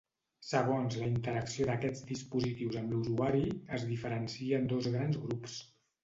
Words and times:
Segons 0.45 0.95
la 0.99 1.09
interacció 1.15 1.65
d’aquests 1.69 2.01
dispositius 2.11 2.77
amb 2.81 2.95
l’usuari, 2.95 3.43
es 3.79 3.85
diferencien 3.91 4.65
dos 4.73 4.89
grans 4.95 5.21
grups. 5.27 5.59